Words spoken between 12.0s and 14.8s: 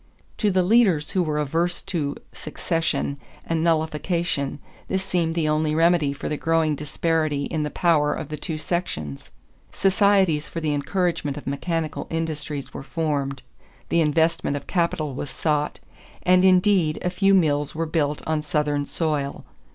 industries were formed, the investment of